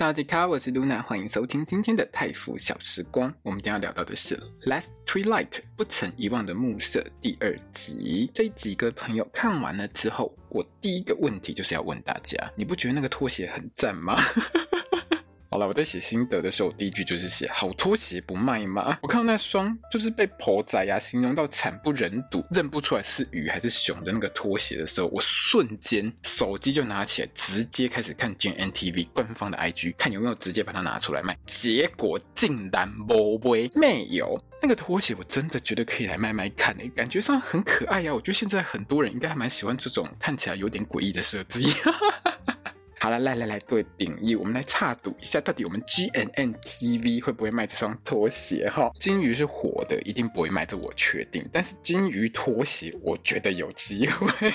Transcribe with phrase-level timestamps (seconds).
[0.00, 3.30] 大家好，我是 Luna，欢迎收听今天的泰腐小时光。
[3.42, 4.34] 我们今天要聊到的是
[4.66, 8.30] 《Last Twilight》不曾遗忘的暮色第二集。
[8.32, 14.16] 这几个朋友看完了之后，我第一个问题就是要问大家：你不觉得那个拖鞋很赞吗？
[15.52, 31.36] 好了，我在写心得的时候，第一句就是写“好拖鞋不卖吗？”我看到那双就是被婆仔呀形容到惨不忍睹，认不出来是鱼还是熊的那个拖鞋的时候，我瞬间手机就拿起来，直接开始看 GMMTV 官方的 IG，看有没有直接把它拿出来卖。
[31.44, 33.40] 结果竟然没
[33.74, 38.14] 没有，那个拖鞋我真的觉得可以来卖卖看诶，感觉上很可爱呀。
[38.14, 41.66] 我觉得现在很多人应该还蛮喜欢这种看起来有点诡异的设计。
[41.72, 42.56] 哈哈哈
[43.02, 48.68] 好了，来来来，各位槟友，我们来插赌一下，到底我们 G N N T V 会不会卖这双拖鞋？
[48.68, 51.42] 哈，金鱼是火的，一定不会卖，这我确定。
[51.50, 54.52] 但是金鱼拖鞋，我觉得有机会。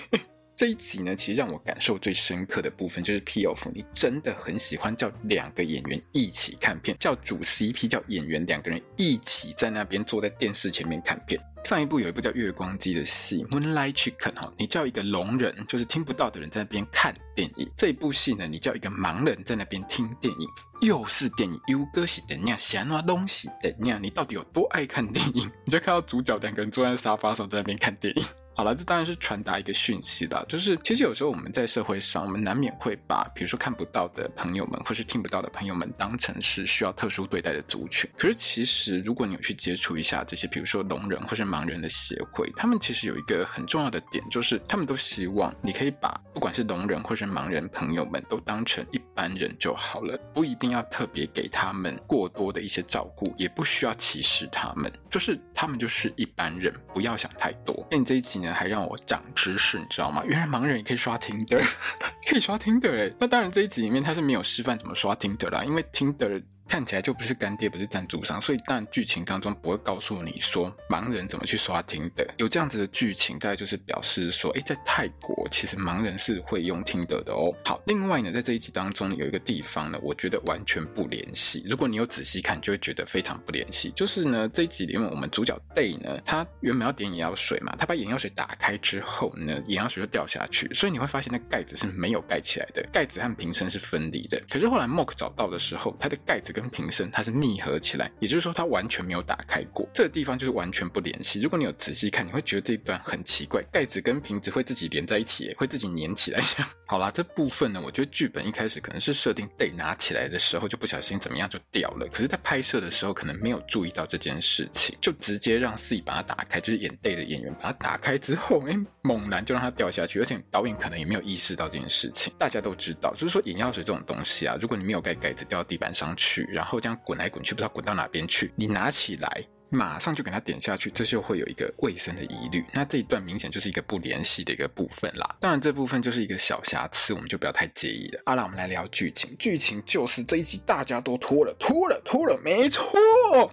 [0.55, 11.37] 这一集呢，其实让我感受最深刻的部分就是 P.O.F，你真的很喜欢叫两个演员一起看片，叫主 CP，叫演员两个人一起在那边坐在电视前面看片。
[11.65, 17.69] 上一部有一部叫《月光鸡》的戏《Moonlight Chicken》哈，你叫一个聋人，就是听不到的人在那边看电影。
[17.75, 20.47] 这一部戏呢，你叫一个盲人在那边听电影，
[20.81, 24.01] 又是电影，又歌是怎样，什么东西怎样？
[24.01, 25.51] 你到底有多爱看电影？
[25.65, 28.23] 你就看到主角两个人坐在沙发上在那边看电影。
[28.57, 38.09] 好了，这当然是传达一个讯息的，就是其实有时候我们在社会上，我们难免会把比如说看不到的朋友们，或是听不到的朋友们，当成是需要特殊对待的族群。
[38.17, 57.85] 可是其实如果你有去接触一下这些，比如说聋人或是盲人的协会，他们其实有一个很重要的点，就是他们都希望你可以把不管是聋人或是盲人朋友们都当成一般人就好了，不一定要特别给他们过多的一些照顾，也不需要歧视他们，就是他们就是一般人，不要想太多。
[57.91, 60.23] 那你这一集还让我长知识，你知道吗？
[60.25, 61.63] 原来盲人也可以刷 Tinder，
[62.29, 63.13] 可以刷 Tinder 哎！
[63.19, 66.43] 那当然这一集里面他是没有示范怎么刷 Tinder 啦，因为 Tinder。
[66.67, 72.27] 看起来就不是干爹，不是赞助商，所以当然剧情当中不会告诉你说盲人怎么去刷听的。
[72.37, 77.53] 有这样子的剧情，大概就是表示说，诶，在泰国其实盲人是会用听的的哦。
[77.63, 81.63] 好，另外呢，在这一集当中，有一个地方呢，我觉得完全不联系。
[81.69, 83.91] 如果你有仔细看，就会觉得非常不联系。
[83.91, 94.41] 就是呢，这一集里面我们主角 Day 呢，他原本要点眼药水嘛，他把眼药水打开之后呢，眼药水就掉下去，所以你会发现那盖子是没有盖起来的，盖子和瓶身是分离的。
[94.49, 99.85] 可是后来 Mock 找到的时候，它的盖子跟瓶身它是密合起来，也就是说它完全没有打开过。
[99.93, 101.41] 这个地方就是完全不联系。
[101.41, 106.41] 如果你有仔细看，你会觉得这一段很奇怪，盖子跟瓶子会自己连在一起，会自己粘起来。
[106.87, 122.33] 好啦，这部分呢，我觉得剧本一开始可能是设定 Day 拿起来的时候就不小心怎么样就掉了，可是，在拍摄的时候可能没有注意到这件事情，就直接让 C 把它打开，就是演 Day 的演员把它打开之后，哎，猛然就让它掉下去，而且导演可能也没有意识到这件事情。
[122.37, 129.45] 大家都知道，就是说眼药水这种东西啊，如果你没有盖盖子掉到地板上去，然后这样滚来滚去，不知道滚到哪边去，你拿起来。
[129.69, 132.63] 马上就给他点下去，这就会有一个卫生的疑虑。
[132.73, 135.35] 那这一段明显就是一个不联系的一个部分啦。
[135.39, 138.21] 当然，这部分就是一个小瑕疵，我们就不要太介意了。
[138.25, 139.35] 好了，我们来聊剧情。
[139.37, 142.89] 剧情就是这一集大家都脱了，脱了，脱了，没错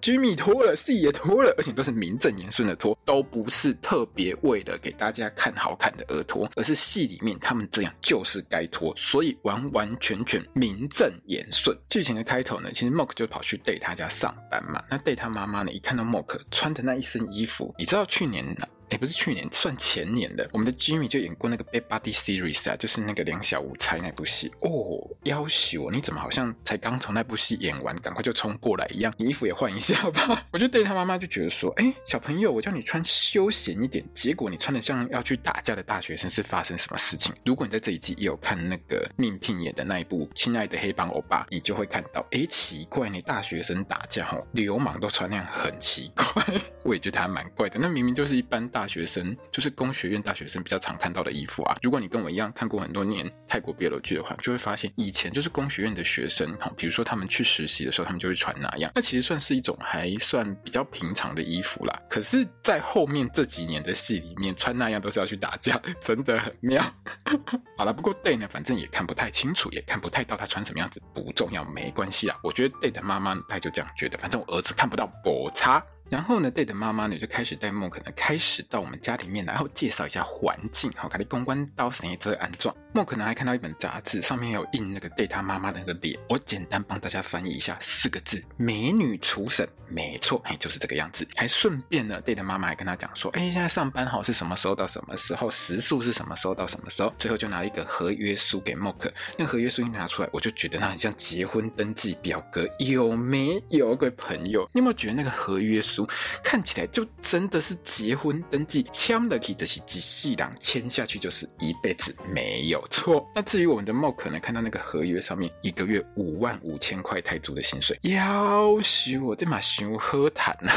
[0.01, 11.77] ，Jimmy 脱了，C 也脱了，而且都是名正言顺的脱，都不是特别为了给大家看好看的而脱，而是戏里面他们这样就是该脱，所以完完全全名正言顺。
[11.89, 14.83] 剧情的开头呢，其实 Mock 就跑去 Day 他家上班嘛。
[14.91, 18.45] 那 Day 他妈妈呢，一看到默克穿的那一身衣服，你知道去年
[18.93, 25.01] 也不是去年，算前年的，我们的 Jimmy 就演过那个《Bad Buddy Series》啊，就是那个两小无猜那部戏哦。
[25.25, 29.13] 夭寿，你怎么好像才刚从那部戏演完，赶快就冲过来一样？
[29.17, 30.45] 你衣服也换一下吧。
[30.53, 37.35] 我就对他妈妈就觉得说，哎、小朋友，我叫你穿休闲一点，结果你穿的像要去打架的大学生，是发生什么事情？
[37.47, 46.45] 如果你在这一季也有看那个命聘演的那一部《亲爱的黑帮欧巴》，你就会看到，哎、奇怪，你大学生打架吼，流氓都穿那样，很奇怪。
[46.85, 48.82] 我也觉得还蛮怪的，那明明就是一般大。
[48.83, 51.77] 大学生就是工学院大学生比较常看到的衣服啊。
[51.83, 58.91] 如果你跟我一样看过很多年泰国 BL 剧的话，就会发现以前就是工学院的学生哈，比如说他们去实习的时候，他们就会穿那样。
[58.93, 61.97] 那其实算是一种还算比较平常的衣服啦。
[62.11, 66.83] 可是，在后面这几年的戏里面，穿那样都是要去打架， 真的很妙。
[67.79, 72.37] 好了，不过 Day 呢，反正也看不太清楚，也看不太到他穿什么样子，不重要，没关系啦。
[72.43, 75.81] 我觉得 Day 的妈妈她就这样觉得，反正我儿子看不到，不差。
[76.13, 82.77] 然后呢，Day 的妈妈呢就开始带梦可能开始到我们家里面来，然后介绍一下环境，好，给你公关到谁这安装。
[82.93, 89.69] 梦可能还看到一本杂志，上面有印那个 Day 他妈妈的那个脸，我简单帮大家翻译一下，四个字：美女厨神。
[89.89, 91.27] 没错，哎，就是这个样子。
[91.37, 99.13] 还顺便呢，Date 妈妈还跟他讲说，哎，现在上班好是什么时候到什么时候，时数是什么时候到什么时候，最后就拿了一个合约书给梦可。
[99.37, 103.95] 那合约书一拿出来，我就觉得它很像结婚登记表格，有没有？
[103.95, 106.09] 各位朋友，你有没有觉得那个合约书
[106.43, 113.29] 看起来就真的是结婚登记，签了去的是机器人，签下去就是一辈子，没有错。
[113.35, 120.73] 那至于我们的梦可能看到那个合约上面一个月五万五千块泰铢的薪水，要许我这马熊喝谈呐。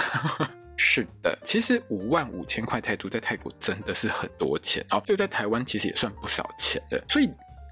[0.78, 7.30] 是的，其实五万五千块泰铢在泰国真的是很多钱哦，就在台湾其实也算不少钱的，所以。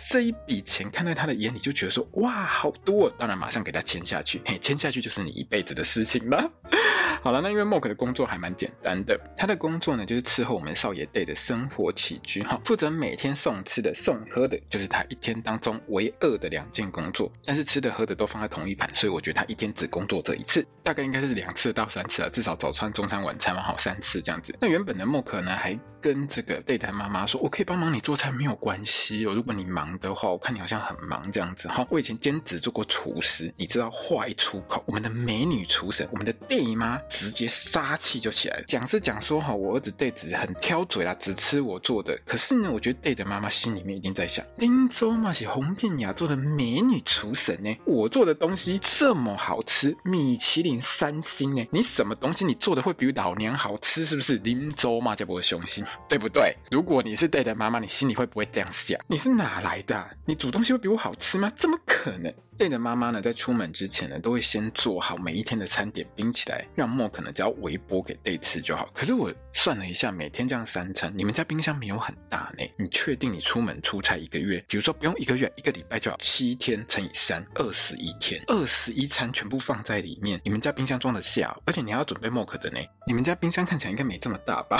[0.10, 3.10] 这一笔钱看在他的眼里，就觉得说哇，好多！
[3.18, 6.52] 当然马上给他签下去，嘿，签下去就是你一辈子的事情了。
[7.22, 17.32] 好了，那因为 Mok 的工作还蛮简单的，他的工作呢就是伺候我们少爷队的生活起居，哈，负责每天送吃的、送喝的，就是他一天当中唯二的两件工作。
[17.46, 24.54] 但是吃的喝的都放在同一盘，所以我觉得他一天只工作这一次，大概应该是两次到三次啊，至少早餐、中餐、晚餐嘛，好三次这样子。
[24.60, 29.34] 那原本的 Mok 呢还跟这个 Day 的妈妈说：“我可以帮忙你做菜，没有关系哦。
[29.34, 31.70] 如果你忙的话，我看你好像很忙这样子。
[31.70, 38.64] 哈，我以前兼职做过厨师，你知道话一出口，我们的美女厨神，我们的 Day 妈直接杀气就起来了。
[38.68, 42.20] 讲是讲说哈，我儿子 Day 只很挑嘴啦，只吃我做的。
[42.26, 54.04] 可是呢，我觉得 Day 的妈妈心里面一定在想：林州嘛是红遍亚洲的美女厨神呢，我做的东西这么好吃，米其林三星呢，你什么东西你做的会比老娘好吃？
[54.06, 54.34] 是不是？
[54.44, 56.56] 林州嘛叫不雄心。”对不对？
[56.72, 59.00] 如果你是 Day 的妈妈，你心里会不会这样想？
[59.08, 60.10] 你是哪来的？
[60.26, 61.52] 你煮东西会比我好吃吗？
[61.56, 68.90] 怎么可能？Day 的妈妈呢，在出门之前呢，都会先做好每一天的餐点，冰起来，让 Mo 可能只要微波给 Day 吃就好。
[68.94, 72.64] 可是我算了一下，每天这样三餐，你们家冰箱没有很大呢。
[72.78, 81.58] 你确定你出门出差一个月，比如说不用一个月，一个礼拜就好，七天乘以三，二十一天，二十一餐全部放在里面，你们家冰箱装得下？
[81.66, 84.78] 而且你还要准备 Mo 的呢，你们家冰箱看起来应该没这么大吧？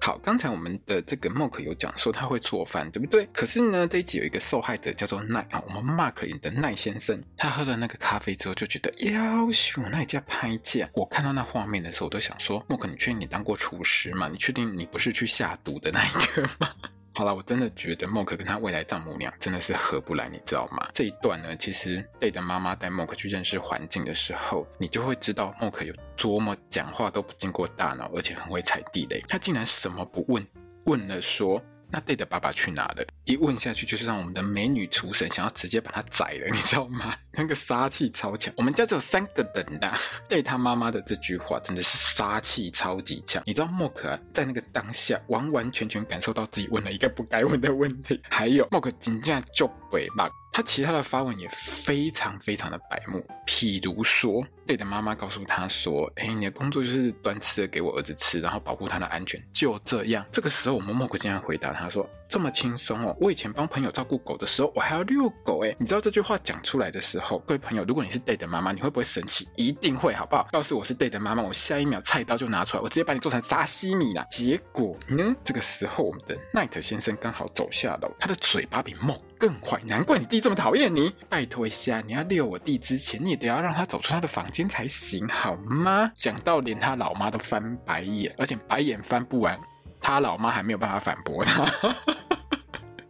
[0.00, 3.28] 好，刚才我们的这个 Mock 有讲说他会做饭，对不对？
[3.32, 10.88] 可是呢，这一集有一个受害者叫做奈啊，我们 Mark 演的奈先生，他喝了那个咖啡之后就觉得，要死我那家拍价。
[10.92, 14.28] 我看到那画面的时候，我都想说，Mock，你确定你当过厨师吗？
[14.28, 16.70] 你确定你不是去下毒的那一个吗？
[17.16, 20.86] 好了，我真的觉得默克跟他未来丈母娘真的是合不来，你知道吗？
[20.92, 29.18] 这一段呢，其实贝的妈妈带默克去认识环境的时候，你就会知道默克有多么讲话都不经过大脑，而且很会踩地雷。
[29.26, 30.46] 他竟然什么不问，
[30.84, 31.58] 问了说。
[31.90, 33.04] 那 Day 的爸爸去哪了？
[33.24, 37.14] 一问下去，就是让我们的美女厨神想要直接把他宰了，你知道吗？
[37.32, 38.52] 那个杀气超强。
[38.56, 39.96] 我们家只有三个人呐
[40.28, 43.42] ，Day 他妈妈的这句话真的是杀气超级强。
[43.46, 48.20] 你知道莫可啊，在那个当下完完全全感受到自己问了一个不该问的问题。
[48.28, 50.28] 还有 Mock 真正就鬼吧。
[50.56, 69.46] 他其他的发文也非常非常的白目，譬如说，Day 的妈妈告诉他说：“哎，你的工作就是端吃的给我儿子吃，然后保护他的安全，就这样。”这个时候，我们默克竟然回答他说：“这么轻松哦，我以前帮朋友照顾狗的时候，我还要遛狗。”哎，你知道这句话讲出来的时候，各位朋友，如果你是 Day 的妈妈，你会不会生气？
[69.56, 70.48] 一定会，好不好？
[70.54, 74.26] 要是我是 Day 的妈妈，我下一秒菜刀就拿出来，我直接把你做成沙西米啦。
[74.30, 81.14] 结果呢，这个时候我们的 Night 先生刚好走下楼，他的嘴巴比默更坏，难怪你弟这么讨厌你。
[81.28, 86.10] 拜托一下，你要遛我弟之前，你也得要让他走出他的房间才行，好吗？
[86.14, 89.58] 讲到连他老妈都翻白眼，而且白眼翻不完，
[90.00, 91.64] 他老妈还没有办法反驳他。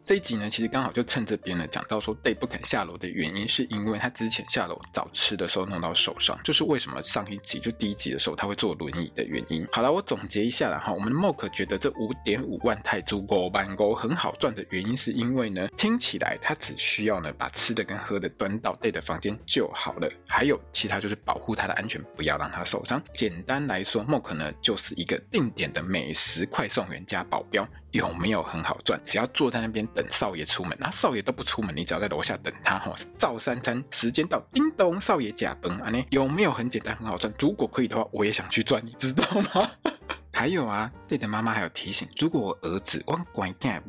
[0.07, 9.67] 这一集呢，其实刚好就趁这边呢，讲到说 Day 不肯下楼的原因，是因为他之前下楼找吃的时候弄到手上，就是为什么上一集就第一集的时候他会坐轮椅的原因。
[9.73, 23.03] 好了，我总结一下了哈，我们的 Mock 觉得这五点五万泰铢五万五很好赚的原因，是因为呢，听起来他只需要呢把吃的跟喝的端到 Day 的房间就好了，还有其他就是保护他的安全，不要让他受伤。
[23.13, 29.01] 简单来说，Mock 呢就是一个定点的美食快送员加保镖，有没有很好赚？
[29.05, 29.87] 只要坐在那边。
[29.95, 32.93] 等少爷出门，那少爷都不出门，你只要在楼下等他哈。
[33.19, 35.91] 造三餐时间到，叮咚，少爷驾崩啊！
[35.91, 37.33] 呢有没有很简单很好赚？
[37.39, 39.25] 如果可以的话，我也想去赚，你知道
[39.55, 39.71] 吗？
[40.33, 43.81] 还有啊自己的妈妈还有提醒，如果我儿子我拐带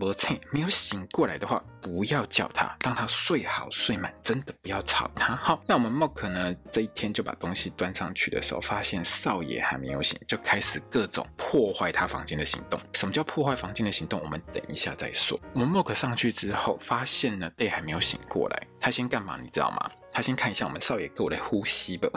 [0.52, 5.38] 没有醒过来的话，不要叫他，让他睡好睡满，真的不要吵他。
[5.38, 12.78] 好，那我们 Mork 呢，这一天就把东西端上去的时候，发现少爷还没有醒，就开始各种破坏他房间的行动。
[12.92, 14.20] 什么叫破坏房间的行动？
[14.22, 15.40] 我们等一下再说。
[15.54, 19.38] 我们 Mork 上去之后，发现呢，Day 还没有醒过来，他先干嘛？
[19.42, 19.90] 你知道吗？
[20.12, 22.10] 他先看一下我们少爷给我的呼吸吧。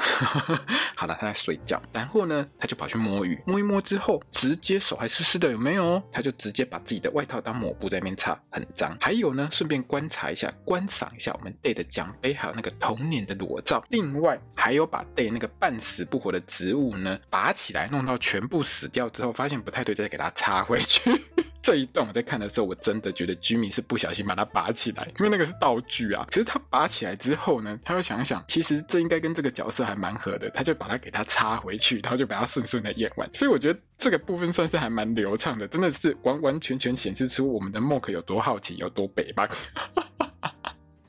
[0.96, 1.80] 好了，他在睡觉。
[1.92, 6.02] 然后呢，他就跑去摸鱼，摸一摸之后，直接手还湿湿的，有没有？
[6.10, 8.96] 他就直接把自己的外套当抹布在那边擦，很脏。
[9.00, 13.84] 还有呢，顺便观察一下，观赏一下我们 Day 的奖杯，还有那个童年的裸照。
[13.90, 21.10] 另外，还有把 Day 那个半死不活的植物呢，拔起来，弄到全部死掉之后，发现不太对，再给它插回去。
[21.62, 26.26] 这一段我在看的时候，我真的觉得居民是不小心把它拔起来，因为那个是道具啊。
[26.30, 33.28] 其实他拔起来之后呢，他又想想，其实这应该跟这个角色还蛮合的，他就把它给它插回去，然后就把它顺顺的演完。
[33.32, 39.48] 所以我觉得这个部分算是还蛮流畅的，真的是完完全全显示出我们的 mok 有多好奇，有多北吧。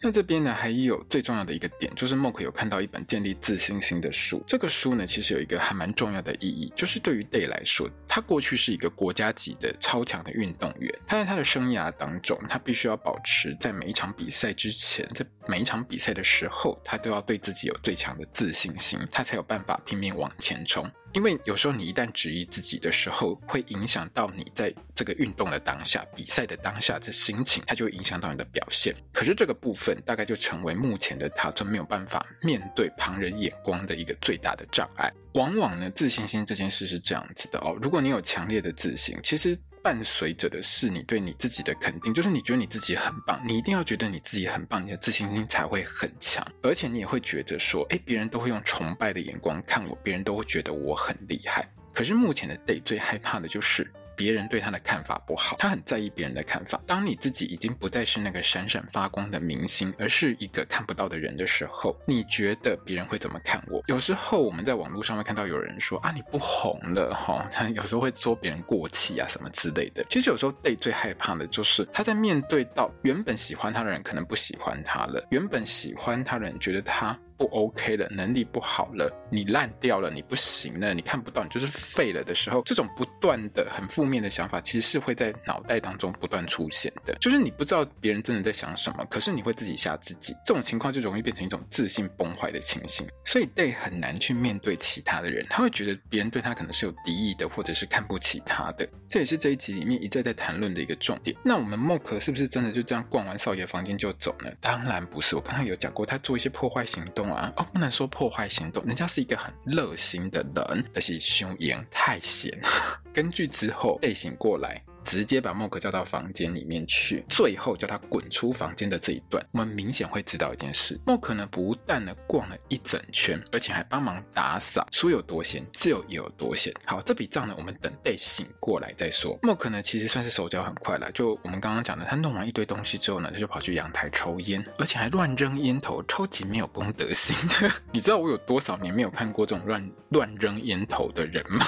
[0.03, 4.43] 那这边呢，还有最重要的一个点，就是 Mork 有看到一本建立自信心的书。
[4.47, 10.91] 这个书呢，其实有一个还蛮重要的意义，就是对于 Day 来说，他过去是一个国家级的超强的运动员。
[11.05, 20.89] 他在他的生涯当中，他必须要保持在每一场比赛之前，在每一场比赛的时候，他都要对自己有最强的自信心，他才有办法拼命往前冲。
[21.13, 28.95] 因为有时候你一旦质疑自己的时候，会影响到你在这个运动的当下、比赛的当下这心情，它就会影响到你的表现。
[29.11, 35.11] 可是这个部分大概就成为目前的他，就没有办法面对旁人眼光的一个最大的障碍。
[35.33, 39.57] 往往呢，自信心这件事是这样子的哦，如果你有强烈的自信，其实。
[39.83, 51.67] 伴随着的是你对你自己的肯定，就是你觉得你自己很棒，你一定要觉得你自己很棒，你的自信心才会很强，而且你也会觉得说，哎，别人都会用崇拜的眼光看我，别人都会觉得我很厉害。
[51.93, 53.91] 可是目前的 Day 最害怕的就是。
[54.15, 56.81] 别人对他的看法不好，他很在意别人的看法。
[56.85, 63.81] 当你自己已经不再是那个闪闪发光的明星，而是一个看不到的人的时候，你觉得别人会怎么看我？
[63.87, 70.03] 有时候我们在网络上会看到有人说啊，你不红了哈，他有时候会说别人过气啊什么之类的。
[70.09, 77.17] 其实有时候 Day 最害怕的就是他在面对到原本喜欢他的人可能不喜欢他了，原本喜欢他的人觉得他。
[77.41, 87.17] 不 OK 了，能力不好了，你烂掉了，你不行了，你看不到，你就是废了的时候，这种不断的很负面的想法，其实是会在脑袋当中不断出现的。
[87.19, 90.35] 就是你不知道别人真的在想什么，可是你会自己吓自己。
[90.45, 93.07] 这种情况就容易变成一种自信崩坏的情形。
[93.25, 98.87] 所以 Day 很难去面对其他的人，他会觉得别人对他可能是有敌意的，或者是看不起他的。
[99.09, 101.35] 这也是这一集里面一再在谈论的一个重点。
[101.43, 104.51] 那我们 Mork 是不是真的就这样逛完少爷房间就走呢？
[104.61, 107.30] 当然不是，我刚刚有讲过，他做一些破坏行动。
[107.35, 112.51] 哦，不能说破坏行动，人家是一个很热心的人，但是凶言太闲。
[113.13, 114.83] 根据之后被醒过来。
[115.03, 124.87] 直接把 Mork 叫到房间里面去，最后叫他滚出房间的这一段，我们明显会知道一件事：Mork 呢不但呢逛了一整圈，而且还帮忙打扫。
[124.91, 126.73] 说有多闲，就有多闲。
[126.85, 129.39] 好，这笔账呢，我们等 Day 醒过来再说。
[129.41, 137.71] Mork 呢其实算是手脚很快了，就我们刚刚讲的，他弄完一堆东西之后呢，他就跑去阳台抽烟，而且还乱扔烟头，超级没有公德心的。
[137.91, 141.65] 你知道我有多少年没有看过这种乱乱扔烟头的人吗？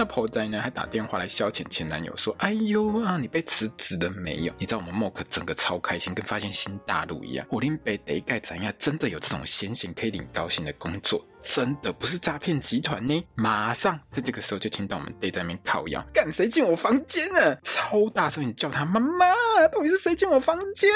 [0.00, 7.44] 那婆仔呢，还打电话来消遣前男友，说：“哎呦啊，你被辞职了没有？”你知道我们 Mock 整个超开心，跟发现新大陆一样。
[7.50, 8.72] 我林北得盖怎样？
[8.78, 11.26] 真的有这种闲闲可以领高薪的工作？
[11.42, 13.26] 真的不是诈骗集团呢！
[13.34, 17.58] 马上在这个时候就听到我们 Day 在那边靠腰，干谁进我房间了？
[17.62, 19.26] 超大声，你叫他妈妈，
[19.72, 20.90] 到底是谁进我房间？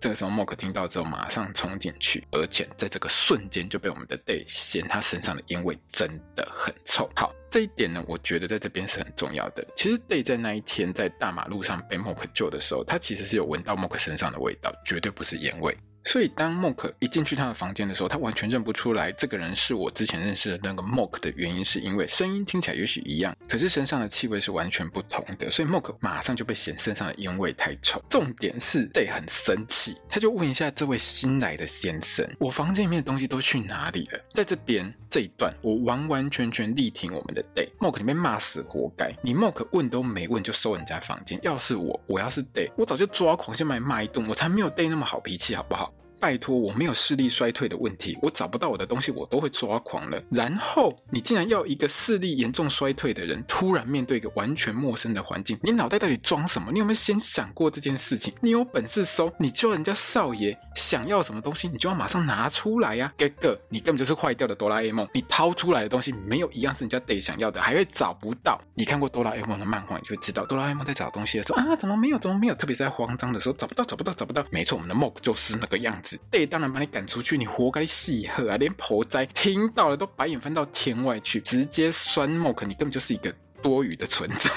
[0.00, 7.08] 这个时候 Mork 听到之后，马上冲进去，而且在这个瞬间就被我们的 Day 嫌他身上的烟味真的很臭。
[7.14, 7.34] 好。
[7.50, 9.66] 这一点呢，我觉得在这边是很重要的。
[9.74, 15.74] 其实 Day 在那一天在大马路上被 Mork 救的时候，他其实是有闻到 Mork 身上的味道，绝对不是烟味。
[16.08, 25.50] 所以当 Mork 一进去他的房间的时候，他完全认不出来这个人是我之前认识的那个 Mork 的原因，是因为声音听起来也许一样，可是身上的气味是完全不同的。
[25.50, 28.02] 所以 Mork 马上就被嫌身上的烟味太臭。
[28.08, 37.68] 重点是 Day 很生气，他就问一下这位新来的先生：“我房间里面的东西都去哪里了？”在这边这一段，我完完全全力挺我们的 Day。
[37.80, 45.92] Mork 里面骂死活该，你 Mork 问都没问就收人家房间，要是我，我要是 Day，我早就抓狂，先把你骂一顿，我才没有 Day 那么好脾气，好不好？
[46.20, 50.22] 拜托，我没有视力衰退的问题，我找不到我的东西，我都会抓狂了。
[50.30, 56.70] 然后你竟然要一个视力严重衰退的人，突然面对一个完全陌生的环境，你脑袋到底装什么？
[56.72, 58.32] 你有没有先想过这件事情？
[58.40, 68.60] 你有本事搜，你叫人家少爷想要什么东西，你就要马上拿出来呀、哥哥，你根本就是坏掉的哆啦 A 梦，你掏出来的东西没有一样是人家得想要的，还会找不到。
[68.74, 72.18] 你看过哆啦 A 梦的漫画，你就会知道哆啦 A 梦在找东西的时候啊，怎么没有？
[72.18, 72.54] 怎么没有？
[72.54, 74.44] 特别是在慌张的时候，找不到，找不到，找不到。
[74.50, 76.07] 没错，我们的 Mock 就是那个样子。
[76.30, 78.56] 对，当然把你赶出去，你活该戏喝啊！
[78.56, 84.50] 连婆仔听到了都白眼翻到天外去，直接酸 m o 你根本就是一个多余的存在。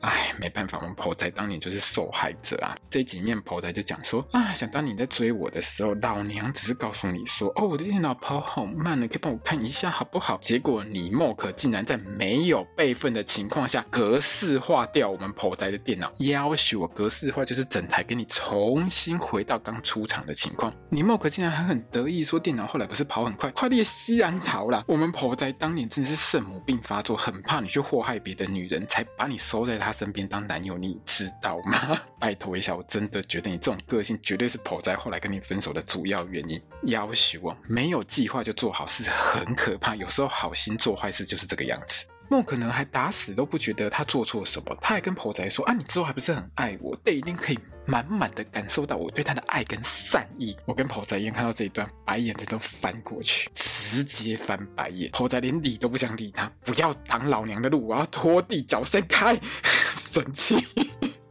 [0.00, 2.74] 哎，没办法，我们婆仔当年就是受害者啊！
[2.88, 10.38] 这几面婆仔就讲说啊，想当你在追我的时候，老娘只是告诉你说，哦，我的电脑跑好慢了，可以帮我看一下好不好？
[10.40, 20.72] 结果你莫可竟然在没有备份的情况下格式化掉我们婆仔的电脑，要求我格式化就是整台给你重新回到刚出厂的情况。
[20.88, 24.84] 你莫可竟然还很得意说电脑后来不是跑很快，快列西兰桃啦！
[24.86, 29.92] 我们婆仔当年真的是圣母病发作，很怕你去祸害别的女人，才把你收在他。
[29.98, 31.98] 身边当男友，你知道吗？
[32.20, 36.62] 拜托一下，我真的觉得你这种个性绝对是婆仔后来跟你分手的主要原因。
[36.82, 42.04] 要求我没有计划就做好事很可怕，有时候好心做坏事就是这个样子。
[42.30, 46.96] 梦可能还打死都不觉得他做错什么，他还跟婆仔说：“啊，你之后还不是很爱我？
[47.02, 53.50] 但，一定可以满满的感受到我对他的爱跟善意。”我跟婆仔一样看到这一段，白眼子都翻过去，
[53.88, 55.10] 直接翻白眼。
[55.14, 59.38] 猴仔连理都不想理他，不要挡老娘的路，我要拖地，脚伸开。
[60.12, 60.56] 生气。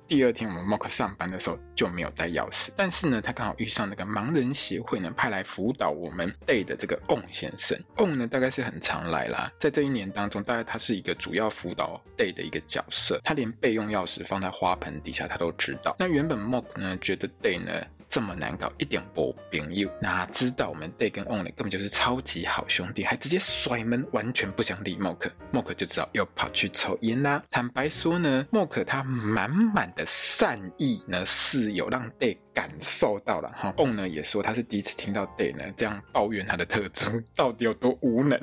[0.08, 7.78] 第二天我们 mok 上班的时候就没有带钥匙，但是呢，他刚好遇上那个盲人协会呢派来辅导我们 Day 的这个贡先生。
[7.94, 13.20] 贡呢大概是很常来啦，在这一年当中，大概他是一个主要辅导 Day 的一个角色。
[13.24, 15.94] 他连备用钥匙放在花盆底下他都知道。
[16.00, 17.86] 那原本 mok 呢觉得 Day 呢。
[18.18, 25.30] 这么难搞，一点不朋友，哪知道我们 Day 跟 On 根本就是超级好兄弟，还直接甩门，完全不想理 Mock。
[25.54, 27.44] mok 就知道又跑去抽烟啦。
[27.52, 33.72] 坦白说呢 mok 他满满的善意呢，是有让 Day 感受到了哈。
[33.78, 37.06] On 呢也说他是第一次听到 Day 呢这样抱怨他的特助
[37.38, 38.40] 到底有多无能。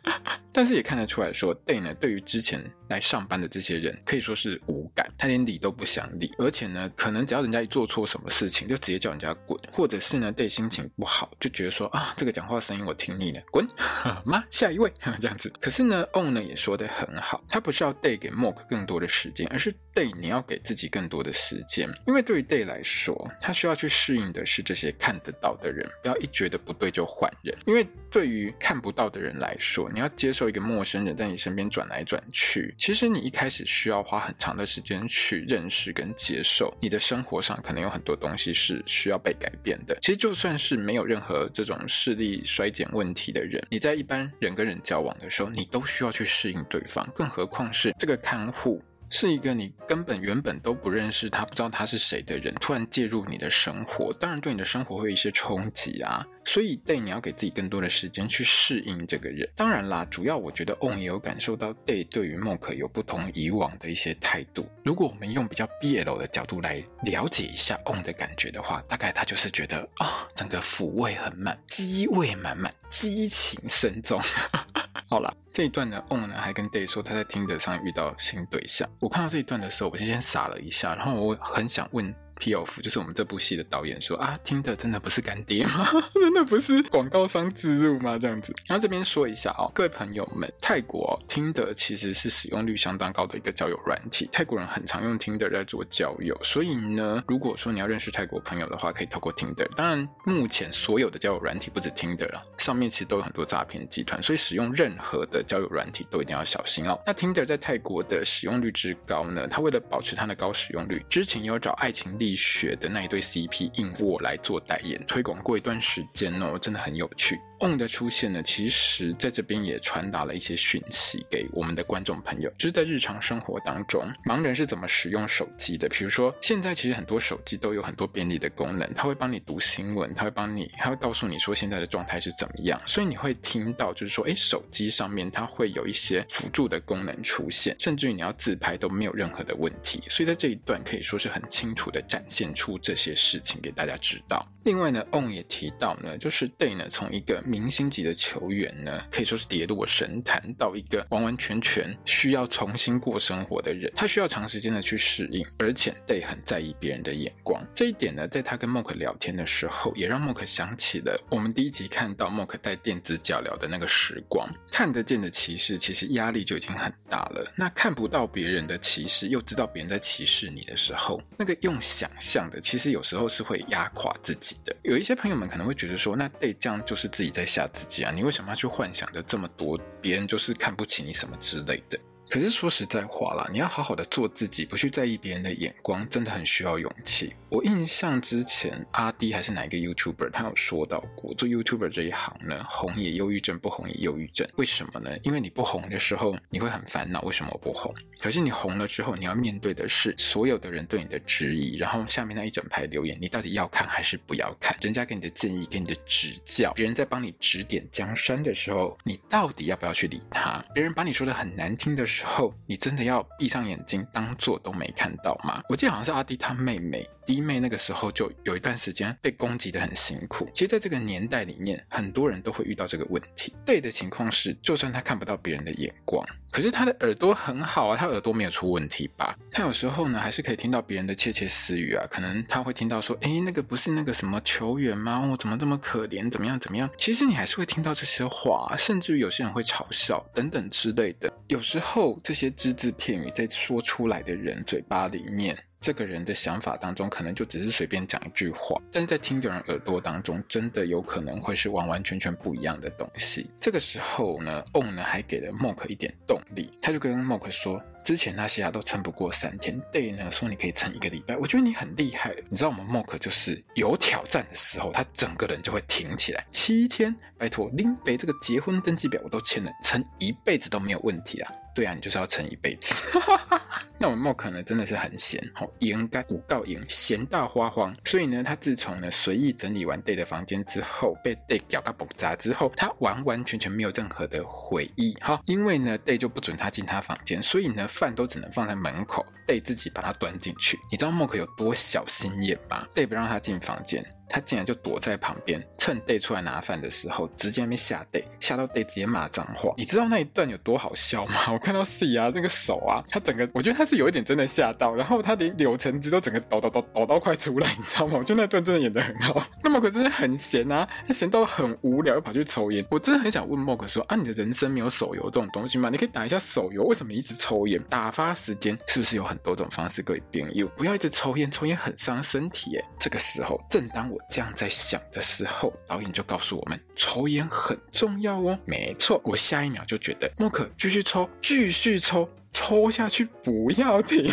[0.52, 13.66] 但是也看得出来说，Day 呢对于之前来上班的这些人可以说是无感，他连理都不想理，而且呢，可能只要人家一做错什么事情，就直接叫人家滚，或者是呢，Day 心情不好，就觉得说啊，这个讲话声音我听腻了，滚，
[14.24, 15.52] 妈，下一位这样子。
[15.60, 32.74] 可是呢，On 呢也说得很好，他不是要 Day 给 Mock 更多的时间，而是 Day 你要给自己更多的时间，因为对于 Day 来说，他需要去适应的是这些看得到的人，不要一觉得不对就换人，因为对于看不到的人来说，你要接受一个陌生人在你身边转来转去。
[32.76, 39.96] 其实你一开始需要花很长的时间去认识跟接受，你的生活上可能有很多东西是需要被改变的。
[40.00, 48.82] 其实就算是没有任何这种视力衰减问题的人，你在一般人跟人交往的时候，你都需要去适应对方，更何况是这个看护。
[49.10, 56.26] 是一个你根本原本都不认识他，不知道他是谁的人，突然介入你的生活，当然对你的生活会有一些冲击啊。
[56.46, 59.48] 所以，Day 你要给自己更多的时间去适应这个人。
[59.56, 64.68] 当然啦，主要我觉得 On 也有感受到 Day 对于 Mock 有不同以往的一些态度。
[64.84, 74.20] 如果我们用比较 BL 的角度来了解一下 On 的感觉的话，大概他就是觉得啊、整个抚慰很满，机味满满，激情深重。
[75.08, 78.88] 好了，这一段呢，On 呢还跟 Day 说他在 Tinder 上遇到新对象。
[79.00, 82.14] 我看到这一段的时候，我就先傻了一下，然后我很想问。
[82.38, 85.86] P.O.F 就是我们这部戏的导演说啊，听的真的不是干爹吗？
[86.14, 88.18] 真的不是广告商植入吗？
[88.18, 88.54] 这样子。
[88.66, 94.28] 然后这边说一下哦，各位朋友们，泰国哦，听的其实是使用率相当高的一个交友软体。
[94.32, 99.68] 泰国人很常用听的在做交友，所以呢，如果说你要认识泰国朋友的话，可以透过听的。
[99.76, 106.98] 当然，目前所有的交友软体不止听的了，上面其实都有很多诈骗集团，所以使用任何的交友软体都一定要小心哦。
[107.06, 117.38] 那听的在泰国的使用率之高呢，它为了保持它的高使用率，之前有找爱情力力学的那一对 CP 硬卧来做代言推广过一段时间哦，真的很有趣。
[117.64, 125.88] On 的出现呢，其实在这边也传达了一些讯息给我们的观众朋友，就是在日常生活当中，盲人是怎么使用手机的。
[125.88, 132.78] 比如说，现在其实很多手机都有很多便利的功能，它会帮你读新闻，它会帮你，它会告诉你说现在的状态是怎么样。
[132.86, 140.02] 所以你会听到，就是说，诶，手机上面它会有一些辅助的功能出现，甚至于你要自拍都没有任何的问题。
[140.10, 144.46] 所以在这一段可以说是很清楚的展现出这些事情给大家知道。
[144.64, 157.64] 另外呢，On 也提到呢，就是 Day 呢从一个明星级的球员呢，可以说是跌落神坛，到一个完完全全需要重新过生活的人，他需要长时间的去适应，而且戴很在意别人的眼光。
[157.72, 164.52] 这一点呢，在他跟 Mock 聊天的时候，也让 Mock 想起了我们第一集看到 Mock 带电子脚镣的那个时光。
[164.72, 167.52] 看得见的歧视，其实压力就已经很大了。
[167.56, 174.74] 那看不到别人的歧视，又知道别人在歧视你的时候，那个用想象的，其实有时候是会压垮自己的。
[174.82, 178.12] 有一些朋友们可能会觉得说，那戴这样就是自己在吓自己啊！
[178.14, 179.76] 你为什么要去幻想着这么多？
[180.00, 181.98] 别人就是看不起你什么之类的？
[182.34, 187.32] 可是说实在话啦，你要好好的做自己，不去在意别人的眼光，真的很需要勇气。
[187.48, 194.44] 我印象之前阿滴还是哪一个 YouTuber，他有说到过，做 YouTuber 这一行呢，红也忧郁症，不红也忧郁症。
[194.56, 195.16] 为什么呢？
[195.22, 197.94] 因为你不红的时候，你会很烦恼，为什么我不红？
[198.18, 204.76] 可是你红了之后，你要面对的是所有的人对你的质疑，然后下面那一整排留言，你到底要看还是不要看？
[204.82, 210.60] 人家给你的建议，给你的指教，别人在帮你指点江山的时候，你到底要不要去理他？
[210.74, 215.62] 别人把你说的很难听的时候，后你真的要闭上眼睛，当做都没看到吗？
[215.70, 217.08] 我记得好像是阿滴他妹妹。
[217.26, 220.46] 弟妹那个时候就有一段时间被攻击的很辛苦。
[220.52, 223.54] 其实，在这个年代里面，很多人都会遇到这个问题。
[223.64, 229.34] 对的情况是，就算他看不到别人的眼光，可是他的耳朵很好啊，他耳朵没有出问题吧？
[229.50, 232.06] 他有时候呢，还是可以听到别人的窃窃私语啊。
[232.10, 235.26] 可能他会听到说：“诶，那个不是那个什么球员吗？
[235.30, 236.30] 我、怎么这么可怜？
[236.30, 236.60] 怎么样？
[236.60, 241.32] 怎么样？”其实你还是会听到这些话，甚至于有些人会嘲笑等等之类的。
[241.48, 245.56] 有时候这些只字片语在说出来的人嘴巴里面。
[245.80, 253.50] 这个人的想法当中，可能就只是随便讲一句话，但是在听的人耳朵当中，真的有可能会是完完全全不一样的东西。
[253.60, 257.82] 这个时候呢，On 呢还给了 Mock 一点动力，他就跟 Mock 说。
[258.02, 262.34] 之前那些啊都撑不过三天，Day 呢说你可以撑一个礼拜，我觉得你很厉害。
[262.48, 266.46] 你知道我们 Mock 就是有挑战的时候，他整个人就会挺起来。
[266.50, 271.52] 七天，拜托，林北这个结婚登记表我都签了，撑一辈子都没有问题啊。
[271.74, 273.18] 对啊，你就是要撑一辈子。
[273.98, 277.94] 那我们 mok 呢真的是很闲，好应该五告赢，闲到花荒。
[278.04, 285.14] 所以呢，他自从呢随意整理完 Day 的房间之后，被 Day 搞到爆炸之后，他完完全全没有任何的回忆。
[285.20, 287.88] 哈，因为呢 Day 就不准他进他房间，所以呢。
[287.94, 290.78] 饭都只能放在门口戴自己把它端进去。
[290.90, 294.04] 你知道 Mock 有多小心眼吗戴不让他进房间。
[294.26, 299.72] 他竟然就躲在旁边，趁 Day 出来拿饭的时候，直接在那边吓 Day，吓到 Day 直接骂脏话。
[299.76, 301.34] 你知道那一段有多好笑吗？
[301.52, 308.14] 我看到 C 啊，那个手啊，他整个，我觉得他是有一点真的吓到，然后他连柳橙汁都整个抖抖抖抖到快出来，你知道吗？
[308.16, 309.40] 我觉得那段真的演得很好。
[309.62, 312.84] 那么可真的很闲啊，他闲到很无聊，又跑去抽烟。
[312.90, 315.90] 我真的很想问 Mock 说啊，你的人生没有手游这种东西吗？
[315.90, 317.80] 你可以打一下手游，为什么一直抽烟？
[317.90, 320.66] 打发时间是不是有很多种方式可以变又？
[320.68, 322.84] 不要一直抽烟，抽烟很伤身体耶。
[322.98, 325.00] 这个时候，正当我这样在想。
[325.12, 328.58] 的时候，导演就告诉我们，抽烟很重要哦。
[328.64, 334.28] 没错，我下一秒就觉得，莫可继续抽，继续抽，抽下去，不要停。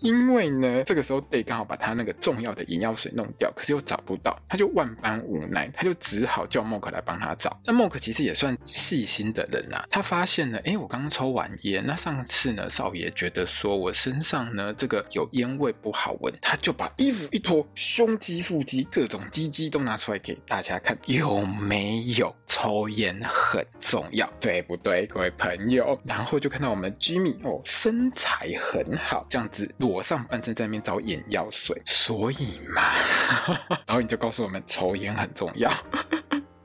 [0.00, 7.58] 因为呢，这个时候 Day 刚好把他那个重要的眼药水弄掉，可是又找不到，他就万般无奈，他就只好叫 Mok 来帮他找。
[7.64, 22.34] 那 Mok 其实也算细心的人啊，他发现了，哎，我刚刚抽完烟，那上次呢，少爷觉得说我身上呢这个有烟味不好闻，他就把衣服一脱，胸肌、腹肌、各种鸡鸡都拿出来给大家看，有没有？
[22.58, 25.94] 抽烟很重要，对不对，各位朋友？
[26.06, 29.70] 然后就看到我们 Jimmy 哦，身材很好，这样子。
[29.76, 32.94] 裸上半身在那边找眼药水，所以嘛，
[33.86, 35.70] 然后你就告诉我们抽烟很重要。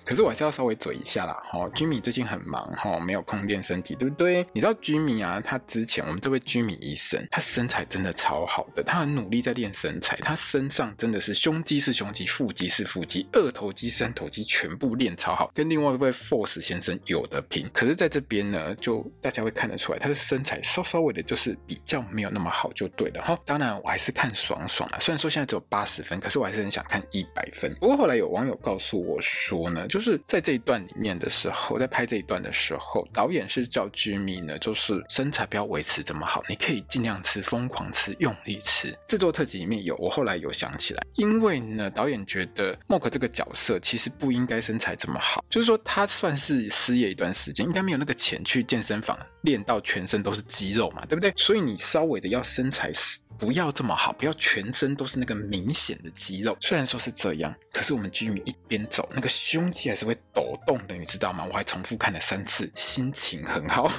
[0.05, 4.45] 可是我还是要稍微嘴一下啦，哈，Jimmy 最近很忙，哈，没有空练身体，对不对？
[4.53, 17.69] 你知道 Jimmy 啊，他之前我们这位 Jimmy 医生，他身材真的超好的，他很努力在练身材，他身上真的是胸肌是胸肌，腹肌是腹肌，二头肌、三头肌全部练超好，跟另外一位 Force 先生有的拼。
[17.73, 23.37] 可是在这边呢，就大家会看得出来，他的身材稍稍微的就是比较没有那么好，就对了哈。
[23.45, 27.73] 当然我还是看爽爽啊，虽然说现在只有八十分，可是我还是很想看一百分。
[27.75, 38.97] 不过后来有网友告诉我说呢，就是在这一段里面的时候，在拍这一段的时候，导演是叫 Jimmy 呢，就是身材不要维持这么好，你可以尽量吃，疯狂吃，用力吃。
[39.05, 51.33] 制作特辑里面有，我后来有想起来，因为呢，导演觉得 Mock 这个角色其实不应该身材这么好，就是说他算是失业一段时间，应该没有那个钱去健身房练到全身都是肌肉嘛，对不对？
[51.35, 52.89] 所以你稍微的要身材
[53.37, 56.55] 不要这么好，不要全身都是那个明显的肌肉。
[56.61, 61.45] 虽然说是这样，可是我们居民一边走，那个胸还是会抖动的，你知道吗？
[61.49, 63.89] 我还重复看了三次，心情很好。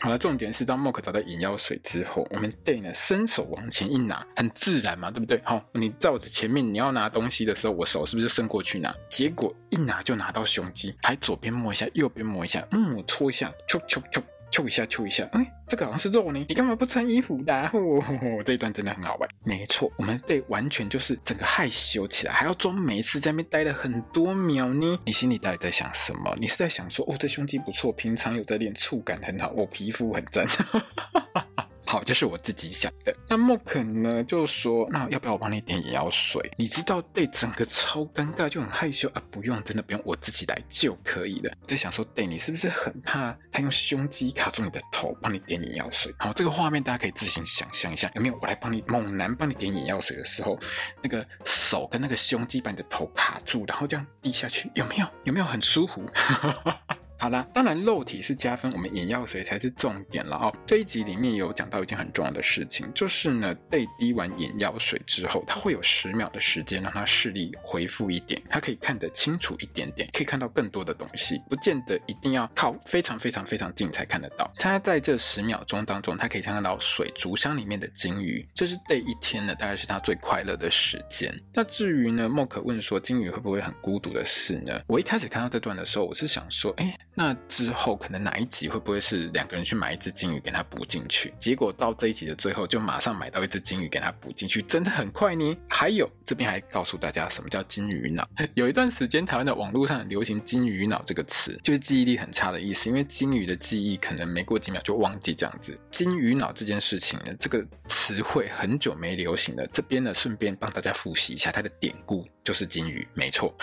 [0.00, 5.40] 好了，重点是当 Mock 找到眼药水之后，我们 Day 呢伸手往前一拿，很自然嘛，对不对？
[5.44, 8.94] 好，你照着前面，你要拿东西的时候，我手是不是就伸过去拿？
[9.08, 14.22] 结果一拿就拿到胸肌，还左边摸一下，右边摸一下，嗯，搓一下，啾啾啾。
[14.54, 16.38] 揪一下，揪一下，哎，这个好像是肉呢。
[16.48, 17.68] 你干嘛不穿衣服的啊？
[17.72, 19.28] 哦，这一段真的很好玩。
[19.42, 24.96] 没错，我们被完全就是整个害羞起来，还要装没事，在那边待了很多秒呢。
[25.06, 26.32] 你心里到底在想什么？
[26.38, 30.46] 你是在想说，哦，这胸肌不错，平常有在练，触感很好，我皮肤很赞。
[31.86, 33.14] 好，这是我自己想的。
[33.28, 39.22] 那莫肯呢，就说：“那要不要我帮你点眼药水？”你知道，对，整个超尴尬，就很害羞啊。
[39.30, 41.54] 不用，真的不用，我自己来就可以了。
[41.68, 46.14] 在想说，对，你是不是很怕他用胸肌卡住你的头，帮你点眼药水？
[46.18, 48.38] 好，这个画面大家可以自行想象一下，有没有？
[48.40, 50.58] 我来帮你，猛男帮你点眼药水的时候，
[51.02, 55.06] 那个手跟那个胸肌把你的头卡住，然后这样低下去，有没有？
[55.24, 56.04] 有没有很舒服？
[57.24, 60.54] 好啦，当然肉体是加分，我们眼药水才是重点了哦。
[60.66, 74.52] 这一集里面有讲到一件很重要的事情，就是呢，被滴完眼药水之后，它会有十秒的时间让它视力恢复一点，它可以看得清楚一点点，可以看到更多的东西，不见得一定要靠非常非常非常近才看得到。
[74.56, 81.34] 它在这十秒钟当中，它可以看得到水族箱里面的金鱼，这是这一天呢，大概是它最快乐的时间。
[81.54, 84.78] 那至于呢，莫可问说金鱼会不会很孤独的事呢？
[84.86, 86.94] 我一开始看到这段的时候，我是想说，哎。
[87.14, 91.32] 那之后可能哪一集会不会是两个人去买一只金鱼给它补进去？
[91.38, 95.56] 结果到这一集的最后就马上买到一只金鱼给它补进去，真的很快呢。
[95.68, 98.28] 还有这边还告诉大家什么叫金鱼脑。
[98.54, 105.78] 有一段时间台湾的网络上流行“金鱼脑”这个词，就是记忆力很差的意思，因为金鱼的记忆可能没过几秒就忘记这样子。
[105.90, 109.66] 金鱼脑这件事情呢，这个词汇很久没流行了。
[109.68, 113.54] 这边呢，顺便帮大家复习一下它的典故，就是金鱼，没错。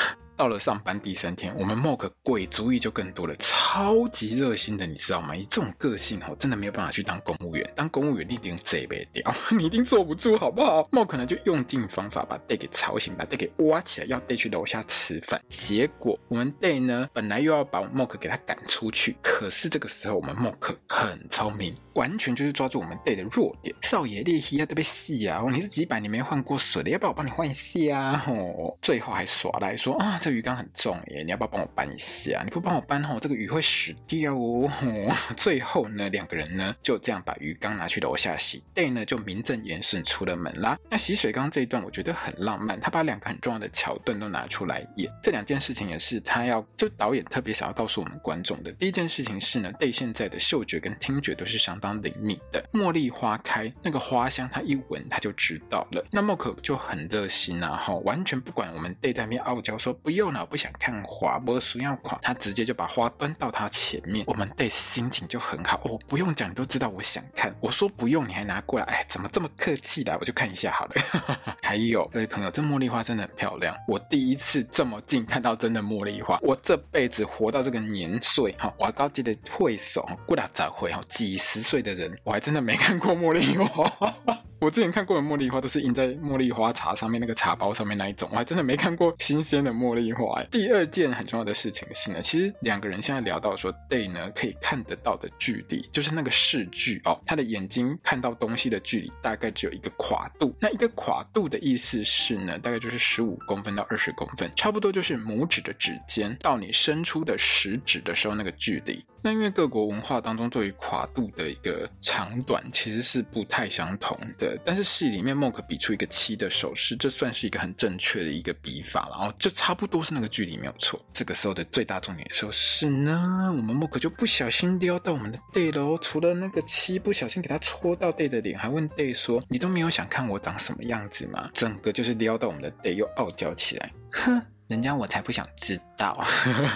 [0.42, 5.36] 到了上班第三天，我们 Mock 鬼主意就更多了，超级热心的，你知道吗？
[5.36, 15.40] 以这种个性哦，真的没有办法去当公务员，当公务员你一定贼被屌， 你一定坐不住，好不好？Mock 呢就用尽方法把 Day 给吵醒，把 Day 给挖起来，要 Day 去楼下吃饭。
[15.48, 23.76] 结果我们 Day 呢，本来又要把 Mock 给他赶出去，可是这个时候我们 Mock 很聪明，完全就是抓住我们 Day 的弱点。
[23.84, 28.24] 少爷，裂皮啊，特别细啊，你是几百年没换过水的，要不要我帮你换一下啊？
[28.28, 30.31] 哦，最后还耍赖说啊，这。
[30.32, 32.42] 鱼缸很重耶，你要不要帮我搬一下？
[32.44, 34.70] 你不帮我搬吼，这个鱼会死掉哦。
[35.38, 40.78] 最后呢，两个人呢就这样把鱼缸拿去楼下洗，Day 呢就名正言顺出了门啦。
[40.90, 45.12] 那洗水缸这一段我觉得很浪漫，他把两个很重要的桥段都拿出来演。
[45.24, 48.72] 这两件事情也是他要就导演特别想要告诉我们观众的。
[48.74, 52.64] 第一件事情是呢，Day 现在的嗅觉跟听觉都是相当灵敏的。
[52.74, 56.04] 茉莉花开，那个花香他一闻他就知道了。
[56.12, 60.22] 那莫可就很热心啊，哈，完全不管我们 Day 在那边傲娇说不用。
[60.22, 65.82] 右脑不想看花，不需要款，他直接就把花端到他前面，我们 Day 心情就很好。
[65.84, 67.52] 我、哦、不用讲，你都知道我想看。
[67.60, 70.16] 我说不用，你还拿过来，哎，怎么这么客气的？
[70.20, 70.94] 我就看一下好了。
[71.64, 76.38] 还有这位朋友，这茉莉花真的很漂亮，我第一次这么近看到真的茉莉花。
[76.44, 83.92] 我这辈子活到这个年岁，哈，我高级的会手，过了早会哈，几十岁的人，我还真的没看过茉莉花。
[84.62, 90.46] 我之前看过的茉莉花都是印在茉莉花茶上面那个茶包上面那一种，我还真的没看过新鲜的茉莉另外。
[90.52, 100.56] 第二件很重要的事情是呢，其实两个人现在聊到说，Day 呢可以看得到的距离，就是那个视距哦，他的眼睛看到东西的距离大概只有一个跨度。
[100.60, 109.04] 那一个跨度的意思是呢，大概就是十五公分到二十公分，差不多就是拇指的指尖到你伸出的食指的时候那个距离。
[109.24, 121.00] 那因为各国文化当中对于跨度的一个长短其实是不太相同的，但是戏里面 Mok 比出一个七的手势，这算是一个很正确的一个比法，然后就差不都是那个距离没有错。
[121.14, 134.42] 这个时候的最大重点就是呢，我们莫可就不小心撩到我们的 Day 喽，除了那个七不小心给他戳到 Day 的脸，还问 Day 说：“你都没有想看我长什么样子吗？”整个就是撩到我们的 Day 又傲娇起来，哼。
[134.68, 136.20] 人家我才不想知道道。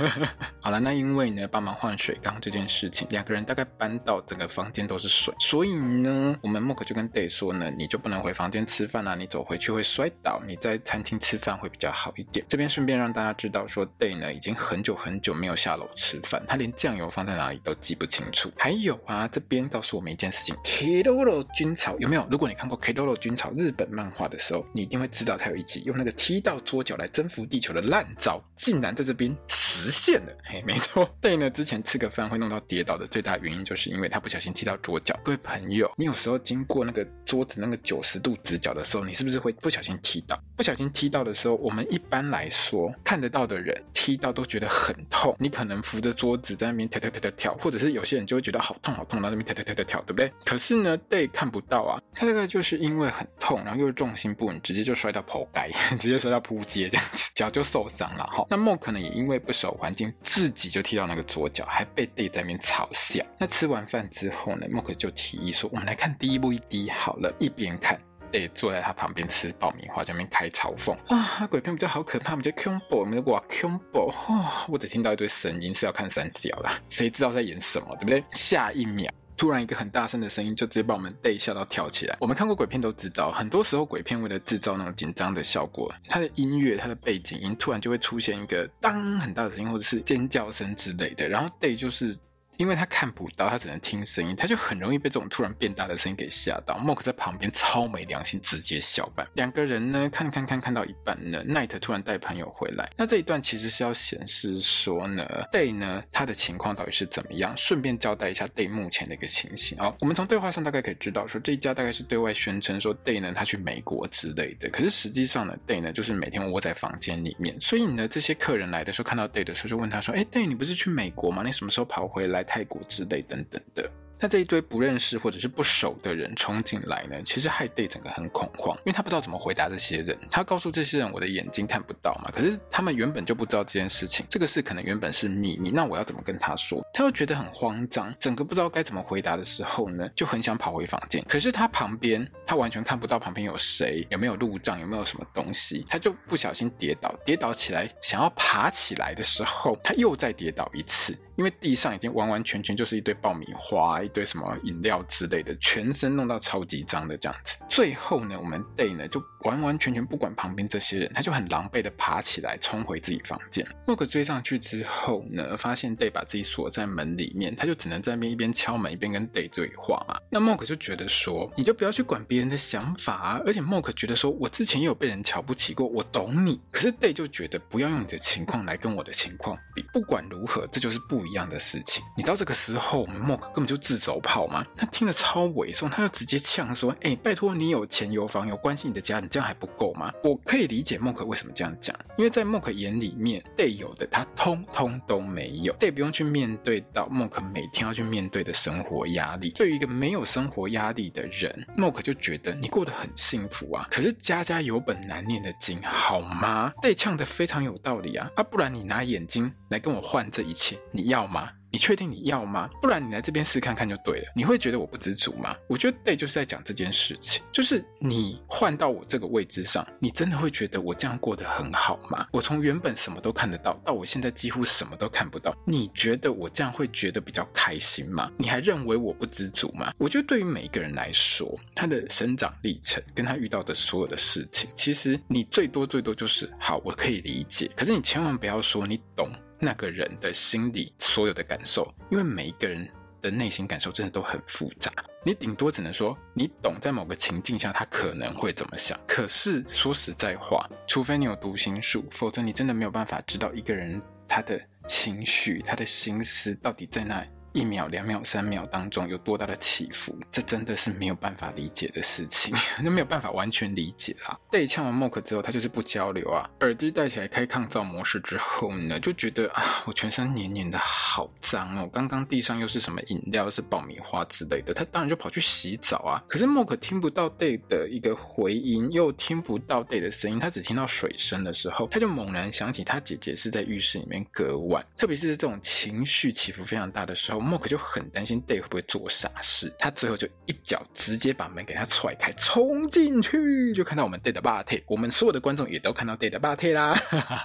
[0.62, 12.46] 好了，那因为呢，帮忙换水缸这件事情，两个人大概搬到整个房间都是水，所以呢，我们 Mock 就跟 Day 说呢，你就不能回房间吃饭啊，你走回去会摔倒，你在餐厅吃饭会比较好一点。
[12.48, 18.52] 这边顺便让大家知道说，Day 呢已经很久很久没有下楼吃饭，他连酱油放在哪里都记不清楚。
[18.58, 22.28] 还有啊，这边告诉我们一件事情，Keroro 军草有没有？
[22.30, 27.86] 如果你看过 Keroro 军草日本漫画的时候，你一定会知道他有一集用那个踢到桌角来征服地球的。
[27.86, 29.36] 烂招竟然在这边。
[29.78, 30.32] 实现了。
[30.44, 35.14] 嘿，没错，Day 呢之前吃个饭会弄到跌倒的最大原因，就是因为他不小心踢到桌角。
[35.22, 40.42] 各位朋友，你有时候经过那个桌子那个九十度直角的时候，你是不是会不小心踢到？
[40.56, 45.36] 不小心踢到的时候，我们一般来说看得到的人踢到都觉得很痛。
[45.38, 50.32] 你可能扶着桌子在那边跳跳跳跳跳，或者是有些人就会觉得好痛好痛，然后在那边跳跳跳跳跳，对不对？
[50.46, 58.46] 可是呢，Day 看不到啊，他这个就是因为很痛，然后又是重心不稳，直接就摔到头盖， 直接摔到扑街这样子，脚就受伤了哈。
[58.50, 63.26] 那 Mo 可能因为不熟环境，自己就踢到那个左脚，还被 Day 在那边嘲笑。
[63.38, 68.00] 那吃完饭之后呢，Mo 就提议说：“我们来看 DVD 好了。”一边看
[68.32, 74.46] 戴坐在他旁边吃爆米花，在那边开嘲讽啊，鬼片比较好可怕，比较恐怖，我们哇恐怖哦！
[74.68, 78.24] 我只听到一堆声音，是要看三小啦，谁知道在演什么，对不对？
[78.30, 79.12] 下一秒。
[79.38, 82.16] 突然，一个很大声的声音就直接把我们 Day 吓到跳起来。
[82.20, 91.28] 我们看过鬼片都知道，很多时候鬼片为了制造那种紧张的效果，它的音乐、它的背景音突然就会出现一个当很大的声音，或者是尖叫声之类的。
[91.28, 92.18] 然后 Day 就是。
[92.58, 96.76] 因为他看不到，他只能听声音，他就很容易被这种突然变大的声音给吓到。
[96.78, 99.28] Mock 在旁边超没良心，直接笑翻。
[99.34, 102.90] 两个人呢，看看看看到一半呢，Night 突然带朋友回来。
[102.98, 109.78] 那这一段其实是要显示说呢，Day 呢他的情况到底是怎么样，顺便交代一下 Day 目前的一个情形。
[109.80, 117.60] 哦，我们从对话上大概可以知道说，这一家大概是对外宣称说 Day 呢他去美国之类的，可是实际上呢，Day 呢就是每天窝在房间里面。
[117.60, 121.44] 所以呢，这些客人来的时候看到 Day 的时候，就问他说：“哎，Day 你不是去美国吗？
[121.46, 123.90] 你什么时候跑回来？”泰国之类等等的。
[124.20, 130.18] 那这一堆不认识或者是不熟的人冲进来呢，其实害 Day 整个很恐慌，因为他不知道怎么回答这些人。
[130.32, 135.70] 他告诉这些人：“我的眼睛看不到嘛。”可是他们原本就不知道这件事情，这个事可能原本是秘密。
[135.70, 136.82] 那我要怎么跟他说？
[136.94, 141.24] 他又觉得很慌张，整个不知道该怎么回答的时候呢，就很想跑回房间。
[141.28, 151.18] 可是他旁边，他完全看不到旁边有谁，有没有路障，有没有什么东西，他就不小心跌倒，跌倒起来想要爬起来的时候，他又再跌倒一次。
[151.36, 157.58] 因为地上已经完完全全就是一堆爆米花，一堆什么饮料之类的，全身弄到超级脏的这样子。
[157.68, 163.66] 最后呢，我们 Day 呢就完完全全不管旁边这些人，他就很狼狈的爬起来冲回自己房间。
[163.86, 170.16] 莫克追上去之后呢，发现 Day 把自己锁在门里面，他就只能在那边一边敲门一边跟 Day 对话嘛。
[170.30, 173.42] 那莫克就觉得说，你就不要去管别人的想法啊。
[173.46, 176.62] 而且莫克觉得说，我之前也有被人瞧不起过，我懂你。
[176.72, 179.84] 可是 Day 就觉得不要用你的情况来跟我的情况比。
[179.92, 181.26] 不管如何，这就是不。
[181.26, 184.64] 一样的事情，你知道这个时候我们莫克根本就自走炮嘛？
[184.78, 199.50] 他听了超猥琐，他就直接呛说：“哎、拜托你有钱有房有关系，你的家人这样还不够吗？”我可以理解莫克为什么这样讲，因为在莫克眼里面，Day 有的他通通都没有，Day 不用去面对到莫克每天要去面对的生活压力。
[199.50, 203.88] 对于一个没有生活压力的人，莫克就觉得你过得很幸福啊。
[203.90, 211.06] 可是家家有本难念的经，好吗？Day 呛得非常有道理啊，啊，不然你拿眼睛来跟我换这一切，你？
[211.06, 211.52] 要吗？
[211.76, 212.70] 你确定你要吗？
[212.82, 214.32] 不然你来这边试看看就对了。
[214.34, 215.54] 你会觉得我不知足吗？
[215.68, 222.28] 我觉得对就是在讲这件事情，就是你换到我这个位置上，你真的会觉得我这样过得很好吗？
[222.32, 228.32] 我从原本什么都看得到，到我现在几乎什么都看不到，你觉得我这样会觉得比较开心吗？
[228.38, 229.92] 你还认为我不知足吗？
[229.98, 237.70] 我觉得对于每一个人来说，他的生长历程跟他遇到的所有的事情，其实你最多最多就是好，我可以理解。
[237.76, 239.30] 可是你千万不要说你懂。
[239.60, 242.88] 那个人的心里所有的感受，因为每一个人
[243.22, 244.92] 的内心感受真的都很复杂。
[245.24, 249.00] 你顶多只能说你懂，在某个情境下他可能会怎么想。
[249.08, 257.28] 可是说实在话，除非你有读心术，否则你真的没有办法知道一个人他的情绪、他的心思到底在哪里。
[257.56, 264.38] 一秒、两秒、三秒当中有多大的起伏，这真的是没有办法理解的事情， 那没有办法完全理解啊。
[264.52, 266.50] Day 呛完 Mock 之后，他就是不交流啊。
[266.60, 271.90] 耳机戴起来开抗噪模式之后呢，就觉得啊，我全身黏黏的，好脏哦。
[271.94, 276.22] 刚刚地上又是什么饮料，是爆米花之类的，他当然就跑去洗澡啊。
[276.28, 287.45] 可是 Mock 听不到 Day 的一个回音，又听不到 Day 的声音，他只听到水声的时候，他就猛然想起他姐姐是在浴室里面割腕，特别是这种情绪起伏非常大的时候。
[287.46, 296.98] 莫克就很担心 Day 会不会做傻事，他最后就一脚直接把门给他踹开，冲进去就看到我们 Day 的霸体，我们所有的观众也都看到 Day 的霸体啦，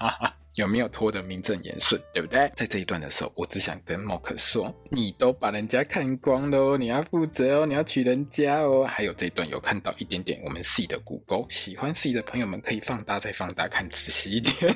[0.56, 2.50] 有没有拖得名正言顺，对不对？
[2.56, 8.84] 在这一段的时候，我只想跟莫克说，你都把人家看光了哦，你要负责哦，你要娶人家哦。
[8.84, 14.74] 还有这一段有看到一点点我们 C 的骨沟，喜欢 C 的朋友们可以放大再放大看仔细一点。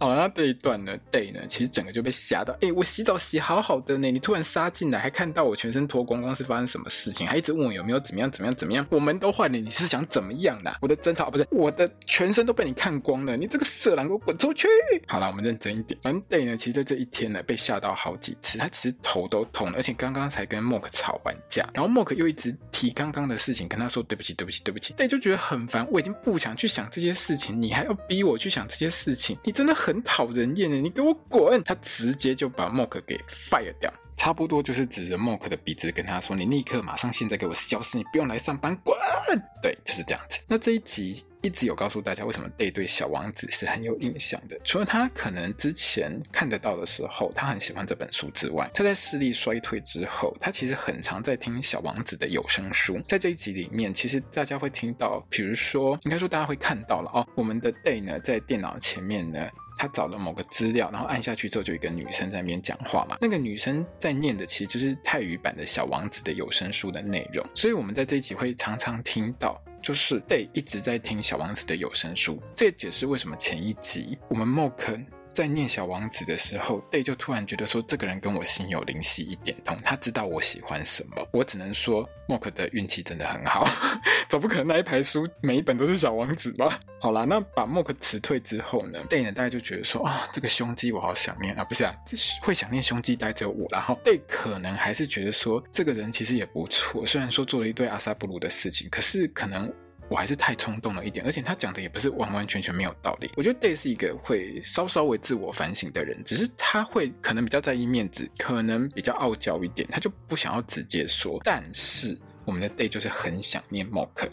[0.00, 2.56] 好了，那这一段呢，Day 呢，其实整个就被吓到。
[2.60, 7.26] 哎，我洗澡洗好好的呢，你突然杀进来，还看到我全身脱光光，是发生什么事情？
[7.26, 8.86] 还一直问我有没有怎么样怎么样怎么样？
[8.90, 10.72] 我们都换了，你是想怎么样的？
[10.80, 14.68] 我的争吵不是我的全身都被你看光了，你这个色狼，给我滚出去！
[15.08, 15.98] 好了，我们认真一点。
[16.00, 24.94] 反正 Day 呢，其实在这一天呢，被吓到好几次，他其实头都痛了，而且刚刚才跟 Mok 吵完架，然后 Mok 又一直提刚刚的事情，跟他说对不起，对不起，对不起。
[24.94, 30.76] Day 就觉得很烦，我已经不想去想这些事情，你还要逼我去想这些事情，你真的很很讨人厌的。
[30.76, 31.62] 你给我滚！
[31.64, 38.94] 他直接就把 Mork 给 fire 掉，差不多就是指着默克的鼻子跟他说：“你立刻马上现在给我消失，你不用来上班，滚！”
[39.62, 40.40] 对，就是这样子。
[40.48, 44.58] 那这一集一直有告诉大家，为什么 Day 对小王子是很有印象的。
[44.64, 52.98] 除了他可能之前看得到的时候，他很喜欢这本书之外，他在视力衰退之后，他其实很常在听小王子的有声书。
[53.06, 59.48] 在这一集里面，其实大家会听到，比如说，应该说大家会看到了哦，我们的 Day 呢，在电脑前面呢。
[59.80, 63.16] 他找了某个资料，然后按下去之后，就一个女生在那边讲话嘛。
[63.20, 67.44] 那个女生在念的其实就是泰语版的小王子的有声书的内容。
[67.54, 72.36] 所以我们在这一集会常常听到，就是 Day 一直在听小王子的有声书。
[72.54, 75.04] 这也解释为什么前一集我们 Mok
[75.34, 81.28] 在念小王子的时候，Day 就突然觉得说，这个人跟我心有灵犀一点通，他知道我喜欢什么。
[81.32, 83.68] 我只能说，Mork 的运气真的很好，
[84.28, 86.80] 总不可能那一排书每一本都是小王子吧？
[87.00, 91.94] 好啦，那把 Mork 辞退之后呢，Day 呢大家就觉得说，啊、哦，这个胸肌我好想念啊，不是啊，
[92.42, 93.66] 会想念胸肌带着我。
[93.70, 99.72] 然后 Day 可能还是觉得说，这个人其实也不错，虽然说做了一堆阿萨布鲁的事情，可是可能。
[100.08, 103.30] 我还是太冲动了一点，而且他讲的也不是完完全全没有道理。
[103.36, 111.38] 我觉得 Day 是一个会稍稍微自我反省的人，只是他会可能比较在意面子，可能比较傲娇一点，他就不想要直接说。
[111.44, 114.28] 但是我们的 Day 就是很想念 Mock，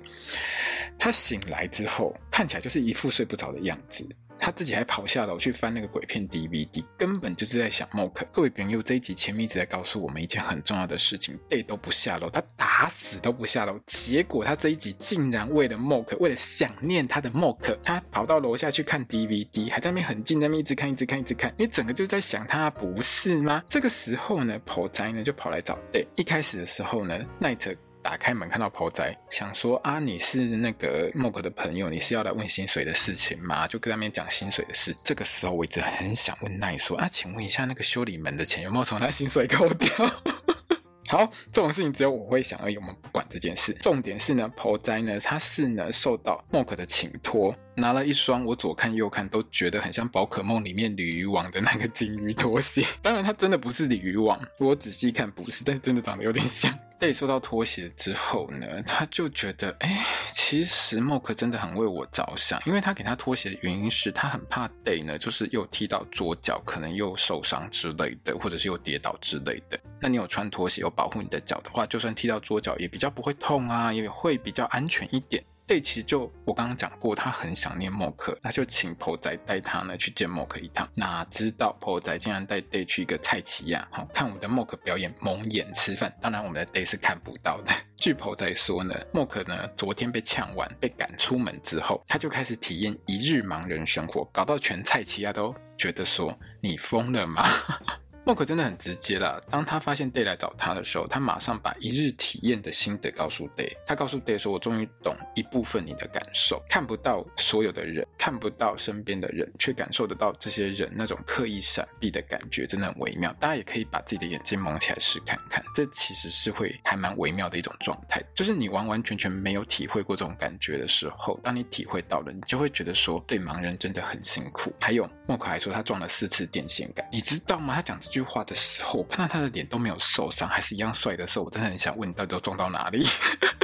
[0.97, 4.07] 他醒来之后看起来就是一副睡不着的样子。
[4.39, 8.23] 他自己还跑下楼去翻那个鬼片 DVD，根本就是在想 Mork。
[8.31, 13.79] 各位朋友，这一集前面一直在告诉我们一件很重要的事情，Day 都不下楼，他打死都不下楼。
[13.87, 21.53] 结果他这一集竟然为了 Mork，为了想念他的 Mork，他跑到楼下去看 DVD，还在那边很近，在那边一直看，一直看，一直看。
[21.57, 23.63] 你整个就在想他，不是吗？
[23.69, 26.05] 这个时候呢，Po 仔呢就跑来找 Day。
[26.15, 27.75] 一开始的时候呢，Night。
[28.05, 33.67] 打开门看到 Po 仔，想说啊，你是那个 Mok 的朋友，你是要来问薪水的事情吗？
[33.67, 34.95] 就跟他们讲薪水的事。
[35.03, 39.89] 这个时候我一直很想问奈说啊，请问一下那个修理门的钱有没有从他薪水扣掉？
[41.09, 43.73] 好，这种事情只有我会想而已，我们不管这件事。
[43.81, 47.55] 重点是呢，Po 仔呢，他是呢受到 Mok 的请托。
[47.75, 56.71] 拿了一双我左看右看都觉得很像宝可梦里面鲤鱼王的那个金鱼拖鞋，当然它真的不是鲤鱼王，我仔细看不是，但是真的长得有点像。
[56.97, 69.77] Day 收到拖鞋之后呢，他就觉得，哎，其实默克真的很为我着想，因为他给他拖鞋的原因是他很怕 Day 呢，就是又踢到左脚，可能又受伤之类的，或者是又跌倒之类的。
[69.99, 75.43] 那你有穿拖鞋有保护你的脚的话，就算踢到左脚也比较不会痛啊，也会比较安全一点。
[75.67, 80.87] Day 其实就我刚刚讲过，他很想念 Mork，那就请婆仔带他呢去见 Mork 一趟。
[80.93, 86.15] 哪知道婆仔竟然带 Day 去一个菜市仔，好看我们的 Mork 表演蒙眼吃饭。
[86.21, 87.71] 当然我们的 Day 是看不到的。
[87.95, 97.43] 据婆仔说呢，Mork 呢昨天被呛完，被赶出门之后，他就开始体验一日盲人生活，搞到全菜市仔都觉得说你疯了吗？
[98.25, 99.39] Mork 真的很直接啦。
[99.51, 103.71] 当他发现 Day 来找他的时候，他马上把一日体验的心得告诉 Day。
[103.85, 113.31] 他告诉 Day 说：“我终于懂一部分你的感受，看不到所有的人，看不到身边的人，却感受得到这些人那种刻意闪避的感觉，真的很微妙。
[113.33, 118.19] 大家也可以把自己的眼睛蒙起来试看看，这其实是会还蛮微妙的一种状态。
[118.33, 124.73] 就是你完完全全没有体会过这种感觉的时候，当你体会到了，你就会觉得说，对盲人真的很辛苦。
[124.81, 127.75] 还有 Mork 还说他撞了四次电线杆，你知道吗？
[127.75, 133.05] 他讲这句话的时候，我看到他的脸都没有受伤，还是一样帅的时候，我真的很想问你，到底都撞到哪里？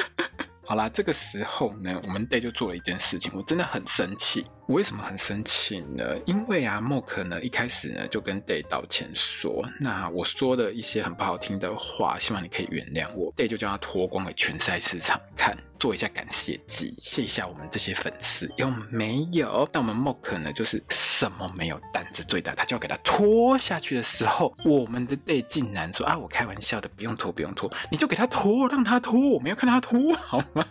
[0.66, 4.45] 好啦，这个时候呢，我们 Day 就做了一件事情，我真的很生气。
[4.72, 6.17] 我为什么很生气呢？
[6.26, 13.34] 因为啊，Mork 呢一开始呢就跟 Day 道歉说，那我说了一些很不好听的话，希望你可以原谅我。
[13.36, 19.67] Day 就叫他脱光给全赛市场看，做一下感谢祭，谢一下我们这些粉丝，有没有？
[19.74, 30.65] 那我们 Mork 呢就是什么没有，胆子最大，他就要给他脱下去的时候，我们的 Day 竟然说啊，我开玩笑的，不用脱，不用脱，你就给他脱，让他脱，我们要看他脱，好吗？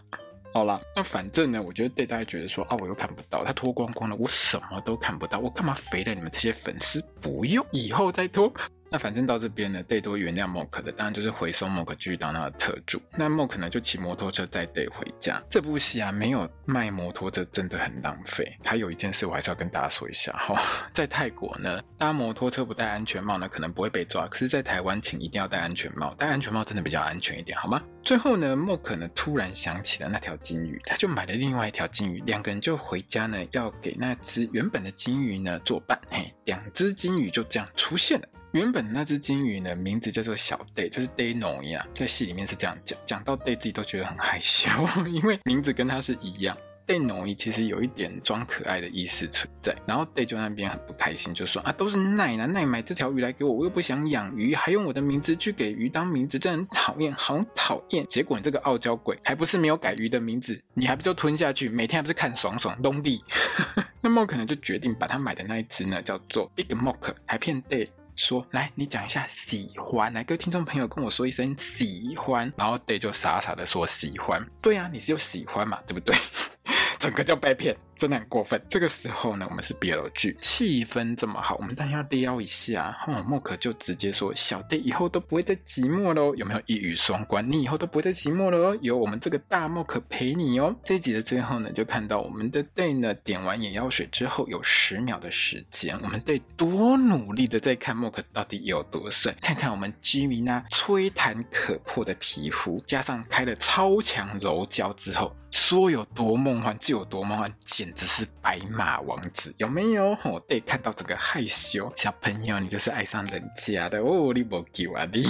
[0.52, 7.00] 好啦，那反正呢，我觉得对大家觉得说啊，我又看不到他脱光光了，我什么都看不到，我干嘛肥了你们这些粉丝？
[7.20, 8.52] 不用，以后再脱。
[8.90, 13.00] 那反正到这边呢队多原谅 Mock 的，当然就是回送 Mock 继续当他的特助。
[13.16, 15.40] 那 Mock 呢就骑摩托车带 Day 回家。
[15.48, 18.56] 这部戏啊，没有卖摩托车真的很浪费。
[18.64, 20.60] 还有一件事我还是要跟大家说一下哈，
[20.92, 24.26] 在泰国呢，搭摩托车不戴安全帽呢，可能不会被抓。
[24.26, 27.80] 可是，在台湾，请一定要戴安全帽，戴安全帽真的比较安全一点，好吗？
[28.02, 36.00] 最后呢，Mock 呢突然想起了那条金鱼，他就买了另外一条金鱼，两个人就回家呢，要给那只原本的金鱼呢作伴。
[36.08, 38.26] 嘿，两只金鱼就这样出现了。
[38.52, 44.68] 原本那只金鱼呢，名字叫做小 Day，就是 Day 农一样，在戏里面是这样讲，讲到 Day 自己都觉得很害羞，
[45.08, 46.56] 因为名字跟他是一样。
[46.84, 58.04] Day 农伊其实有一点装可爱的意思存在，然后 Day 就那边很不开心，就说啊，都是奈呢，奈买这条鱼来给我，我又不想养鱼，还用我的名字去给鱼当名字，真很讨厌，好讨厌。
[58.08, 63.22] 结果你这个傲娇鬼，还不是没有改鱼的名字，你还不就吞下去，每天还不是看爽爽东地。
[64.02, 67.86] 那么可能就决定把他买的那一只呢，叫做 Big Mock，还骗 Day。
[68.20, 76.14] 说，来，你讲一下喜欢，来，各位听众朋友跟我说一声喜欢，然后 Day 就傻傻的说喜欢，对啊，你是有喜欢嘛，对不对？
[77.00, 77.74] 整个就被骗。
[78.00, 78.58] 真的很过分。
[78.66, 82.96] 这个时候呢，我们是 BL 剧，气氛这么好，我们当然要撩一下。
[83.06, 87.46] 哦莫可就直接说：“小弟以后都不会再寂寞喽，有没有一语双关？
[87.46, 107.89] 你以后都不会再寂寞了哦，有我们这个大莫可陪你哦。”这一集的最后呢，就看到我们的 Day 呢点完眼药水之后，有十秒的时间，我们得多努力的在看莫可到底有多帅，看看我们 Jimmy 那吹弹可破的皮肤，加上开了超强柔焦之后，说有多梦幻就有多梦幻，简。
[107.94, 110.10] 只是白马王子有没有？
[110.24, 115.24] 我 Day 看到这个害羞小朋友，你就是爱上人家的哦，你不给啊你，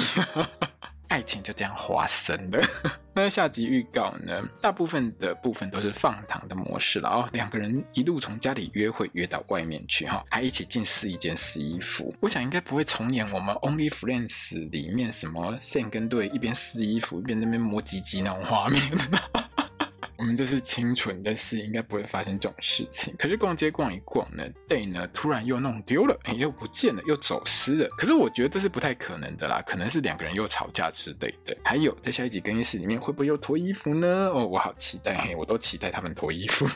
[1.09, 2.61] 爱情就这样发生了。
[3.13, 4.41] 那下集预告呢？
[4.63, 12.15] 大部分的部分都是放糖的模式了哦，两个人一路从家里约会约到外面去哈，还一起进试衣间试衣服。
[12.21, 18.81] 我想应该不会重演我们 Only Friends 里面什么 Sam 跟 Day 一边试衣服一边那边摸鸡鸡那种画面。
[20.17, 23.15] 我们这是清纯的事，应该不会发生这种事情。
[23.19, 27.89] 可是逛街逛一逛呢，Day 呢突然又弄丢了，又不见了，又走失了。
[27.97, 31.57] 可是我觉得这是不太可能的啦，可能是两个人又吵架之类的。
[31.65, 34.31] 还有，在下一集更衣室里面会不会又脱衣服呢？
[34.35, 36.67] 哦，我好期待，嘿，我都期待他们脱衣服。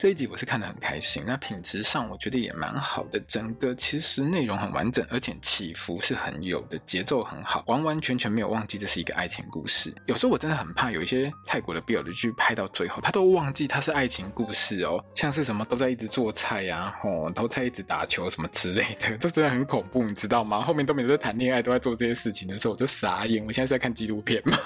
[0.00, 9.94] 这一集我是看得很开心，那品质上我觉得也蛮好的，整个其实内容很完整，而且起伏是很有的，节奏很好，完完全全没有忘记这是一个爱情故事。
[10.06, 20.62] 有时候我真的很怕有一些泰国的 BL 的剧拍到最后，他都忘记他是爱情故事哦，像是什么都在一直做菜呀、啊，哦，都在一直打球什么之类的，这真的很恐怖，你知道吗？
[20.62, 23.44] 后面都没在谈恋爱，都在做这些事情的时候，我就傻眼。
[23.44, 24.56] 我现在是在看纪录片吗？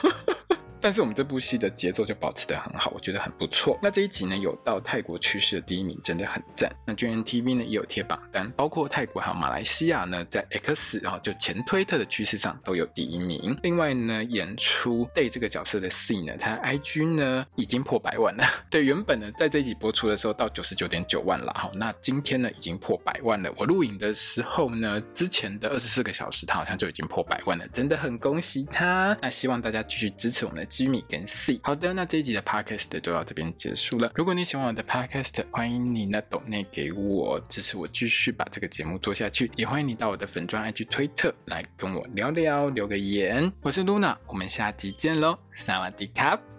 [0.84, 3.78] 但是我们这部戏的节奏就保持得很好，我觉得很不错。
[3.80, 6.70] 那这一集呢，有到泰国趋势的第一名，真的很赞。
[6.84, 13.58] 那 GMMTV 呢也有贴榜单，包括泰国还有马来西亚呢，在 X 然后就前推特的趋势上都有第一名。
[13.62, 18.44] 另外呢，演出 Day 这个角色的 C 呢，他 IG 呢已经破百万了。
[18.68, 23.50] 对，原本呢在这一集播出的时候到九十九点九万了哈，那今天呢已经破百万了。
[23.56, 29.16] 我录影的时候呢，之前的二十四个小时他好像就已经破百万了，真的很恭喜他。
[29.22, 30.73] 那希望大家继续支持我们的。
[30.74, 34.10] G 米跟 C，好的，那这一集的 Podcast 就到这边结束了。
[34.16, 39.48] 如果你喜欢我的 Podcast，欢迎你呢抖内给我支持，我继续把这个节目做下去。
[39.54, 43.52] 也欢迎你到我的粉专 IG 推特来跟我聊聊，留个言。
[43.60, 46.53] 我是 Luna，我们下集见喽，萨瓦迪卡。